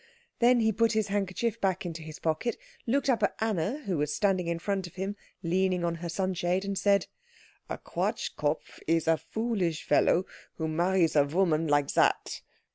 [0.39, 2.57] Then he put his handkerchief back into his pocket,
[2.87, 6.65] looked up at Anna, who was standing in front of him leaning on her sunshade,
[6.65, 7.05] and said,
[7.69, 10.25] "A Quatschkopf is a foolish fellow
[10.55, 12.41] who marries a woman like that."